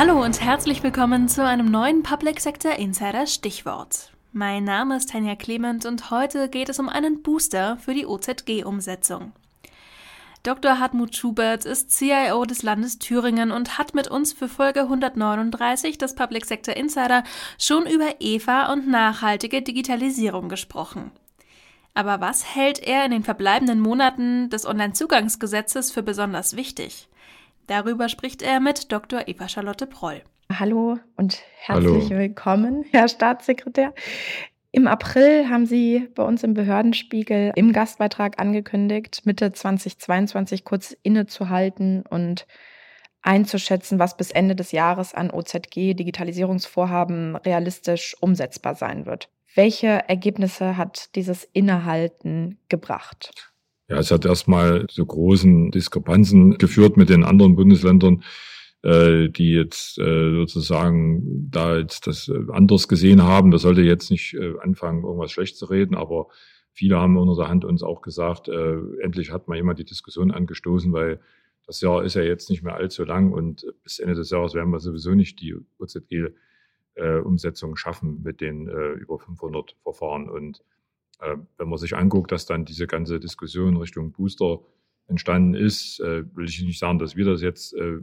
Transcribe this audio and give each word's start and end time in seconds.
Hallo 0.00 0.24
und 0.24 0.40
herzlich 0.40 0.82
willkommen 0.82 1.28
zu 1.28 1.44
einem 1.44 1.70
neuen 1.70 2.02
Public 2.02 2.40
Sector 2.40 2.72
Insider 2.76 3.26
Stichwort. 3.26 4.10
Mein 4.32 4.64
Name 4.64 4.96
ist 4.96 5.10
Tanja 5.10 5.36
Clement 5.36 5.84
und 5.84 6.10
heute 6.10 6.48
geht 6.48 6.70
es 6.70 6.78
um 6.78 6.88
einen 6.88 7.20
Booster 7.20 7.76
für 7.76 7.92
die 7.92 8.06
OZG-Umsetzung. 8.06 9.32
Dr. 10.42 10.78
Hartmut 10.78 11.14
Schubert 11.14 11.66
ist 11.66 11.90
CIO 11.90 12.46
des 12.46 12.62
Landes 12.62 12.98
Thüringen 12.98 13.50
und 13.50 13.76
hat 13.76 13.92
mit 13.92 14.08
uns 14.08 14.32
für 14.32 14.48
Folge 14.48 14.84
139 14.84 15.98
des 15.98 16.14
Public 16.14 16.46
Sector 16.46 16.76
Insider 16.76 17.22
schon 17.58 17.84
über 17.86 18.08
EVA 18.20 18.72
und 18.72 18.88
nachhaltige 18.88 19.60
Digitalisierung 19.60 20.48
gesprochen. 20.48 21.10
Aber 21.92 22.22
was 22.22 22.54
hält 22.54 22.78
er 22.78 23.04
in 23.04 23.10
den 23.10 23.22
verbleibenden 23.22 23.80
Monaten 23.80 24.48
des 24.48 24.64
Onlinezugangsgesetzes 24.64 25.92
für 25.92 26.02
besonders 26.02 26.56
wichtig? 26.56 27.06
Darüber 27.70 28.08
spricht 28.08 28.42
er 28.42 28.58
mit 28.58 28.90
Dr. 28.90 29.28
Eva 29.28 29.48
Charlotte 29.48 29.86
Proll. 29.86 30.22
Hallo 30.52 30.98
und 31.16 31.40
herzlich 31.56 32.06
Hallo. 32.06 32.18
willkommen, 32.18 32.84
Herr 32.90 33.06
Staatssekretär. 33.06 33.94
Im 34.72 34.88
April 34.88 35.48
haben 35.48 35.66
Sie 35.66 36.08
bei 36.16 36.24
uns 36.24 36.42
im 36.42 36.54
Behördenspiegel 36.54 37.52
im 37.54 37.72
Gastbeitrag 37.72 38.40
angekündigt, 38.40 39.24
Mitte 39.24 39.52
2022 39.52 40.64
kurz 40.64 40.96
innezuhalten 41.04 42.02
und 42.10 42.48
einzuschätzen, 43.22 44.00
was 44.00 44.16
bis 44.16 44.32
Ende 44.32 44.56
des 44.56 44.72
Jahres 44.72 45.14
an 45.14 45.30
OZG-Digitalisierungsvorhaben 45.30 47.36
realistisch 47.36 48.16
umsetzbar 48.20 48.74
sein 48.74 49.06
wird. 49.06 49.28
Welche 49.54 50.08
Ergebnisse 50.08 50.76
hat 50.76 51.14
dieses 51.14 51.44
Innehalten 51.44 52.58
gebracht? 52.68 53.52
Ja, 53.90 53.98
es 53.98 54.10
hat 54.10 54.24
erstmal 54.24 54.86
zu 54.86 55.04
großen 55.04 55.70
Diskrepanzen 55.72 56.56
geführt 56.56 56.96
mit 56.96 57.10
den 57.10 57.24
anderen 57.24 57.56
Bundesländern 57.56 58.22
äh, 58.82 59.28
die 59.28 59.52
jetzt 59.52 59.98
äh, 59.98 60.32
sozusagen 60.32 61.50
da 61.50 61.76
jetzt 61.76 62.06
das 62.06 62.28
äh, 62.28 62.44
anders 62.50 62.88
gesehen 62.88 63.22
haben. 63.22 63.50
Das 63.50 63.62
sollte 63.62 63.82
jetzt 63.82 64.10
nicht 64.10 64.34
äh, 64.34 64.54
anfangen, 64.60 65.04
irgendwas 65.04 65.32
schlecht 65.32 65.56
zu 65.56 65.66
reden, 65.66 65.94
aber 65.94 66.28
viele 66.72 66.98
haben 66.98 67.16
unter 67.18 67.36
der 67.36 67.48
Hand 67.48 67.64
uns 67.64 67.82
auch 67.82 68.00
gesagt, 68.00 68.48
äh, 68.48 68.78
endlich 69.02 69.32
hat 69.32 69.48
mal 69.48 69.56
jemand 69.56 69.78
die 69.78 69.84
Diskussion 69.84 70.30
angestoßen, 70.30 70.92
weil 70.92 71.20
das 71.66 71.80
Jahr 71.82 72.02
ist 72.02 72.14
ja 72.14 72.22
jetzt 72.22 72.48
nicht 72.50 72.62
mehr 72.62 72.74
allzu 72.74 73.04
lang 73.04 73.32
und 73.32 73.66
bis 73.82 73.98
Ende 73.98 74.14
des 74.14 74.30
Jahres 74.30 74.54
werden 74.54 74.70
wir 74.70 74.80
sowieso 74.80 75.14
nicht 75.14 75.40
die 75.40 75.54
OZG-Umsetzung 75.78 77.72
äh, 77.72 77.76
schaffen 77.76 78.22
mit 78.22 78.40
den 78.40 78.66
äh, 78.66 78.92
über 78.92 79.18
500 79.18 79.76
Verfahren. 79.82 80.28
Und 80.28 80.64
äh, 81.20 81.36
wenn 81.58 81.68
man 81.68 81.78
sich 81.78 81.96
anguckt, 81.96 82.32
dass 82.32 82.46
dann 82.46 82.64
diese 82.64 82.86
ganze 82.86 83.20
Diskussion 83.20 83.76
Richtung 83.76 84.12
Booster 84.12 84.60
entstanden 85.06 85.54
ist, 85.54 86.00
äh, 86.00 86.24
will 86.34 86.48
ich 86.48 86.62
nicht 86.62 86.78
sagen, 86.78 86.98
dass 86.98 87.16
wir 87.16 87.24
das 87.24 87.42
jetzt 87.42 87.74
äh, 87.74 87.98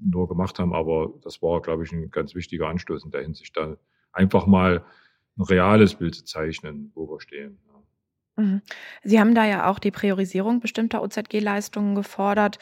nur 0.00 0.28
gemacht 0.28 0.58
haben, 0.58 0.74
aber 0.74 1.12
das 1.22 1.42
war, 1.42 1.60
glaube 1.60 1.84
ich, 1.84 1.92
ein 1.92 2.10
ganz 2.10 2.34
wichtiger 2.34 2.68
Anstoß 2.68 3.04
in 3.04 3.10
der 3.10 3.22
Hinsicht, 3.22 3.56
da 3.56 3.76
einfach 4.12 4.46
mal 4.46 4.84
ein 5.36 5.42
reales 5.42 5.94
Bild 5.94 6.14
zu 6.14 6.24
zeichnen, 6.24 6.92
wo 6.94 7.08
wir 7.08 7.20
stehen. 7.20 7.58
Mhm. 8.36 8.62
Sie 9.02 9.20
haben 9.20 9.34
da 9.34 9.44
ja 9.46 9.70
auch 9.70 9.78
die 9.78 9.90
Priorisierung 9.90 10.60
bestimmter 10.60 11.02
OZG-Leistungen 11.02 11.94
gefordert, 11.94 12.58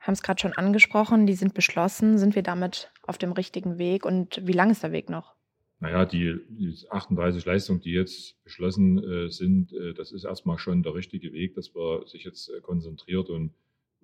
haben 0.00 0.14
es 0.14 0.22
gerade 0.22 0.40
schon 0.40 0.52
angesprochen, 0.52 1.26
die 1.26 1.34
sind 1.34 1.54
beschlossen. 1.54 2.18
Sind 2.18 2.34
wir 2.34 2.42
damit 2.42 2.92
auf 3.02 3.18
dem 3.18 3.32
richtigen 3.32 3.78
Weg 3.78 4.04
und 4.04 4.40
wie 4.46 4.52
lang 4.52 4.70
ist 4.70 4.82
der 4.82 4.92
Weg 4.92 5.10
noch? 5.10 5.34
Naja, 5.80 6.04
die, 6.04 6.40
die 6.48 6.74
38 6.90 7.44
Leistungen, 7.44 7.80
die 7.80 7.92
jetzt 7.92 8.42
beschlossen 8.42 8.98
äh, 9.02 9.30
sind, 9.30 9.72
äh, 9.72 9.94
das 9.94 10.10
ist 10.10 10.24
erstmal 10.24 10.58
schon 10.58 10.82
der 10.82 10.94
richtige 10.94 11.32
Weg, 11.32 11.54
dass 11.54 11.72
man 11.72 12.04
sich 12.06 12.24
jetzt 12.24 12.48
äh, 12.48 12.60
konzentriert 12.60 13.30
und 13.30 13.52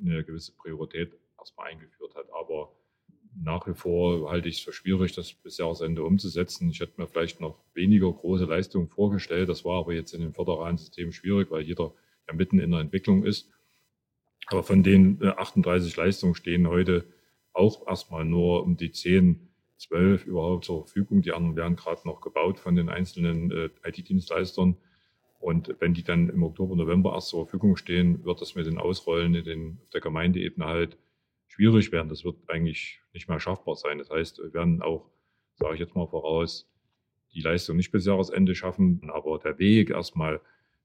eine 0.01 0.23
gewisse 0.23 0.53
Priorität 0.53 1.13
erstmal 1.37 1.73
eingeführt 1.73 2.15
hat. 2.15 2.27
Aber 2.33 2.73
nach 3.43 3.67
wie 3.67 3.75
vor 3.75 4.31
halte 4.31 4.49
ich 4.49 4.59
es 4.59 4.61
für 4.61 4.73
schwierig, 4.73 5.13
das 5.15 5.33
bis 5.33 5.59
Jahresende 5.59 6.05
umzusetzen. 6.05 6.71
Ich 6.71 6.79
hätte 6.79 7.01
mir 7.01 7.09
vielleicht 7.09 7.41
noch 7.41 7.59
weniger 7.75 8.13
große 8.13 8.45
Leistungen 8.45 8.89
vorgestellt. 8.89 9.49
Das 9.49 9.65
war 9.65 9.81
aber 9.81 9.93
jetzt 9.93 10.15
in 10.15 10.21
dem 10.21 10.33
föderalen 10.33 10.79
System 10.79 11.11
schwierig, 11.11 11.51
weil 11.51 11.63
jeder 11.63 11.93
ja 12.29 12.35
mitten 12.35 12.61
in 12.61 12.71
der 12.71 12.81
Entwicklung 12.81 13.25
ist. 13.25 13.51
Aber 14.47 14.63
von 14.63 14.85
den 14.85 15.21
38 15.23 15.97
äh, 15.97 16.01
Leistungen 16.01 16.35
stehen 16.37 16.69
heute 16.69 17.05
auch 17.53 17.87
erstmal 17.87 18.25
nur 18.25 18.63
um 18.63 18.77
die 18.77 18.93
10, 18.93 19.49
12 19.79 20.27
überhaupt 20.27 20.65
zur 20.65 20.87
Verfügung. 20.87 21.23
Die 21.23 21.33
anderen 21.33 21.57
werden 21.57 21.77
gerade 21.77 22.03
noch 22.07 22.21
gebaut 22.21 22.59
von 22.59 22.77
den 22.77 22.89
einzelnen 22.89 23.51
äh, 23.51 23.71
IT-Dienstleistern. 23.85 24.77
Und 25.41 25.77
wenn 25.79 25.93
die 25.93 26.05
dann 26.05 26.31
im 26.31 26.43
Oktober, 26.43 26.75
November 26.75 27.13
erst 27.13 27.29
zur 27.29 27.45
Verfügung 27.45 27.77
stehen, 27.77 28.25
wird 28.25 28.41
das 28.41 28.55
mit 28.55 28.67
den 28.67 28.79
Ausrollen 28.79 29.35
in 29.35 29.45
den, 29.45 29.79
auf 29.83 29.91
der 29.91 30.01
Gemeindeebene 30.01 30.67
halt 30.67 30.97
schwierig 31.49 31.93
werden. 31.93 32.09
Das 32.09 32.25
wird 32.25 32.37
eigentlich 32.49 33.01
nicht 33.13 33.29
mehr 33.29 33.41
schaffbar 33.41 33.77
sein. 33.77 33.99
Das 33.99 34.11
heißt, 34.11 34.39
wir 34.39 34.55
werden 34.55 34.81
auch, 34.81 35.11
sage 35.57 35.75
ich 35.75 35.81
jetzt 35.81 35.95
mal 35.95 36.07
voraus, 36.07 36.71
die 37.35 37.41
Leistung 37.41 37.77
nicht 37.77 37.91
bis 37.91 38.07
Jahresende 38.07 38.55
schaffen. 38.55 39.11
Aber 39.13 39.39
der 39.39 39.59
Weg 39.59 39.91
erstmal 39.91 40.41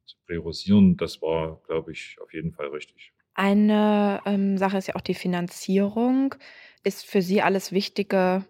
zu 0.06 0.18
priorisieren, 0.26 0.98
das 0.98 1.22
war, 1.22 1.62
glaube 1.68 1.92
ich, 1.92 2.18
auf 2.22 2.34
jeden 2.34 2.52
Fall 2.52 2.68
richtig. 2.68 3.14
Eine 3.36 4.22
ähm, 4.26 4.58
Sache 4.58 4.78
ist 4.78 4.88
ja 4.88 4.96
auch 4.96 5.02
die 5.02 5.14
Finanzierung. 5.14 6.36
Ist 6.84 7.06
für 7.06 7.22
Sie 7.22 7.42
alles 7.42 7.72
Wichtige 7.72 8.44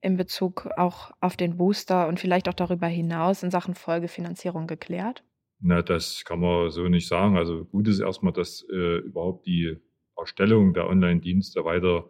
in 0.00 0.16
Bezug 0.16 0.68
auch 0.76 1.12
auf 1.20 1.36
den 1.36 1.56
Booster 1.56 2.08
und 2.08 2.18
vielleicht 2.20 2.48
auch 2.48 2.54
darüber 2.54 2.86
hinaus 2.86 3.42
in 3.42 3.50
Sachen 3.50 3.74
Folgefinanzierung 3.74 4.66
geklärt? 4.66 5.22
Na, 5.60 5.82
das 5.82 6.24
kann 6.24 6.40
man 6.40 6.70
so 6.70 6.88
nicht 6.88 7.06
sagen. 7.06 7.36
Also 7.36 7.64
gut 7.66 7.86
ist 7.86 8.00
erstmal, 8.00 8.32
dass 8.32 8.66
äh, 8.70 8.98
überhaupt 8.98 9.46
die 9.46 9.76
Erstellung 10.16 10.72
der 10.72 10.88
Online-Dienste 10.88 11.64
weiter 11.64 12.08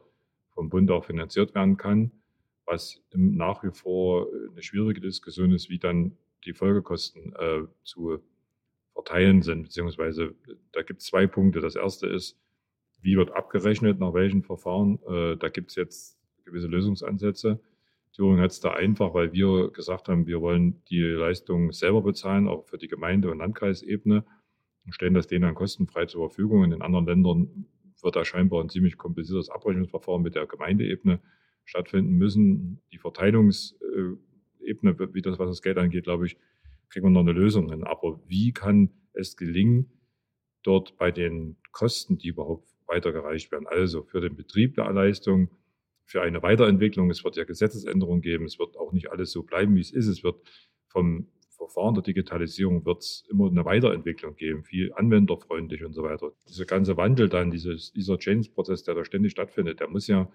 vom 0.54 0.68
Bund 0.68 0.90
auch 0.90 1.04
finanziert 1.04 1.54
werden 1.54 1.76
kann, 1.76 2.12
was 2.64 3.02
nach 3.12 3.62
wie 3.64 3.72
vor 3.72 4.28
eine 4.50 4.62
schwierige 4.62 5.00
Diskussion 5.00 5.52
ist, 5.52 5.68
wie 5.68 5.78
dann 5.78 6.16
die 6.44 6.52
Folgekosten 6.52 7.34
äh, 7.36 7.62
zu 7.82 8.20
verteilen 8.92 9.42
sind, 9.42 9.62
beziehungsweise 9.62 10.34
da 10.72 10.82
gibt 10.82 11.00
es 11.00 11.06
zwei 11.06 11.26
Punkte. 11.26 11.60
Das 11.60 11.76
erste 11.76 12.06
ist, 12.06 12.38
wie 13.00 13.16
wird 13.16 13.32
abgerechnet, 13.32 13.98
nach 13.98 14.12
welchen 14.14 14.42
Verfahren. 14.42 14.98
Äh, 15.08 15.36
da 15.36 15.48
gibt 15.48 15.70
es 15.70 15.76
jetzt 15.76 16.18
gewisse 16.44 16.66
Lösungsansätze. 16.66 17.60
Thüringen 18.12 18.40
hat 18.40 18.50
es 18.50 18.60
da 18.60 18.72
einfach, 18.72 19.14
weil 19.14 19.32
wir 19.32 19.70
gesagt 19.70 20.08
haben, 20.08 20.26
wir 20.26 20.40
wollen 20.40 20.82
die 20.90 21.00
Leistung 21.00 21.72
selber 21.72 22.02
bezahlen, 22.02 22.48
auch 22.48 22.66
für 22.66 22.78
die 22.78 22.88
Gemeinde- 22.88 23.30
und 23.30 23.38
Landkreisebene 23.38 24.24
und 24.84 24.94
stellen 24.94 25.14
das 25.14 25.26
denen 25.26 25.42
dann 25.42 25.54
kostenfrei 25.54 26.06
zur 26.06 26.28
Verfügung. 26.28 26.64
In 26.64 26.70
den 26.70 26.82
anderen 26.82 27.06
Ländern 27.06 27.66
wird 28.02 28.16
da 28.16 28.24
scheinbar 28.24 28.62
ein 28.62 28.68
ziemlich 28.68 28.96
kompliziertes 28.96 29.50
Abrechnungsverfahren 29.50 30.22
mit 30.22 30.34
der 30.34 30.46
Gemeindeebene 30.46 31.20
stattfinden 31.64 32.12
müssen. 32.12 32.80
Die 32.92 32.98
Verteilungsebene, 32.98 34.18
wie 35.14 35.22
das, 35.22 35.38
was 35.38 35.50
das 35.50 35.62
Geld 35.62 35.78
angeht, 35.78 36.04
glaube 36.04 36.26
ich, 36.26 36.36
kriegen 36.88 37.06
wir 37.06 37.10
noch 37.10 37.20
eine 37.20 37.32
Lösung 37.32 37.70
hin. 37.70 37.84
Aber 37.84 38.20
wie 38.26 38.52
kann 38.52 38.90
es 39.12 39.36
gelingen, 39.36 39.90
dort 40.62 40.96
bei 40.96 41.10
den 41.10 41.56
Kosten, 41.72 42.18
die 42.18 42.28
überhaupt 42.28 42.68
weitergereicht 42.86 43.52
werden, 43.52 43.66
also 43.68 44.02
für 44.02 44.20
den 44.20 44.36
Betrieb 44.36 44.74
der 44.74 44.92
Leistung, 44.92 45.50
für 46.10 46.22
eine 46.22 46.42
Weiterentwicklung, 46.42 47.08
es 47.08 47.22
wird 47.22 47.36
ja 47.36 47.44
Gesetzesänderungen 47.44 48.20
geben, 48.20 48.44
es 48.44 48.58
wird 48.58 48.76
auch 48.76 48.92
nicht 48.92 49.12
alles 49.12 49.30
so 49.30 49.44
bleiben, 49.44 49.76
wie 49.76 49.80
es 49.80 49.92
ist, 49.92 50.08
es 50.08 50.24
wird 50.24 50.40
vom 50.88 51.28
Verfahren 51.50 51.94
der 51.94 52.02
Digitalisierung 52.02 52.84
wird 52.84 53.02
es 53.02 53.24
immer 53.30 53.48
eine 53.48 53.64
Weiterentwicklung 53.64 54.34
geben, 54.34 54.64
viel 54.64 54.92
anwenderfreundlich 54.94 55.84
und 55.84 55.92
so 55.92 56.02
weiter. 56.02 56.32
Dieser 56.48 56.64
ganze 56.64 56.96
Wandel 56.96 57.28
dann, 57.28 57.52
dieses, 57.52 57.92
dieser 57.92 58.18
Change-Prozess, 58.18 58.82
der 58.82 58.94
da 58.94 59.04
ständig 59.04 59.32
stattfindet, 59.32 59.78
der 59.78 59.88
muss 59.88 60.08
ja 60.08 60.28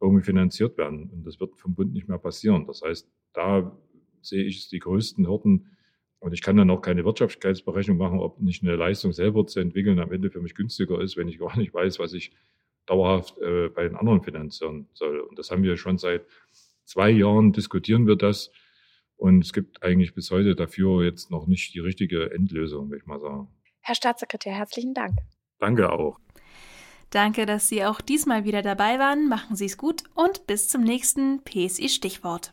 irgendwie 0.00 0.24
finanziert 0.24 0.78
werden. 0.78 1.10
Und 1.10 1.24
das 1.24 1.38
wird 1.38 1.56
vom 1.56 1.74
Bund 1.74 1.92
nicht 1.92 2.08
mehr 2.08 2.18
passieren. 2.18 2.66
Das 2.66 2.82
heißt, 2.82 3.08
da 3.32 3.78
sehe 4.22 4.44
ich 4.44 4.70
die 4.70 4.80
größten 4.80 5.28
Hürden. 5.28 5.76
Und 6.18 6.32
ich 6.32 6.42
kann 6.42 6.56
dann 6.56 6.70
auch 6.70 6.80
keine 6.80 7.04
Wirtschaftlichkeitsberechnung 7.04 7.98
machen, 7.98 8.18
ob 8.18 8.40
nicht 8.40 8.62
eine 8.62 8.74
Leistung 8.74 9.12
selber 9.12 9.46
zu 9.46 9.60
entwickeln 9.60 10.00
am 10.00 10.10
Ende 10.10 10.30
für 10.30 10.40
mich 10.40 10.54
günstiger 10.54 11.00
ist, 11.00 11.16
wenn 11.16 11.28
ich 11.28 11.38
gar 11.38 11.56
nicht 11.58 11.74
weiß, 11.74 11.98
was 11.98 12.12
ich 12.12 12.32
dauerhaft 12.86 13.38
äh, 13.38 13.68
bei 13.68 13.84
den 13.84 13.96
anderen 13.96 14.22
finanzieren 14.22 14.88
soll. 14.92 15.20
Und 15.20 15.38
das 15.38 15.50
haben 15.50 15.62
wir 15.62 15.76
schon 15.76 15.98
seit 15.98 16.26
zwei 16.84 17.10
Jahren 17.10 17.52
diskutieren 17.52 18.06
wir 18.06 18.16
das. 18.16 18.50
Und 19.16 19.44
es 19.44 19.52
gibt 19.52 19.82
eigentlich 19.82 20.14
bis 20.14 20.30
heute 20.30 20.56
dafür 20.56 21.04
jetzt 21.04 21.30
noch 21.30 21.46
nicht 21.46 21.74
die 21.74 21.78
richtige 21.78 22.32
Endlösung, 22.32 22.90
würde 22.90 23.02
ich 23.02 23.06
mal 23.06 23.20
sagen. 23.20 23.48
Herr 23.80 23.94
Staatssekretär, 23.94 24.52
herzlichen 24.52 24.94
Dank. 24.94 25.16
Danke 25.58 25.92
auch. 25.92 26.18
Danke, 27.10 27.46
dass 27.46 27.68
Sie 27.68 27.84
auch 27.84 28.00
diesmal 28.00 28.44
wieder 28.44 28.62
dabei 28.62 28.98
waren. 28.98 29.28
Machen 29.28 29.54
Sie 29.54 29.66
es 29.66 29.76
gut 29.76 30.02
und 30.14 30.46
bis 30.46 30.68
zum 30.68 30.82
nächsten 30.82 31.42
PSI 31.44 31.88
Stichwort. 31.88 32.52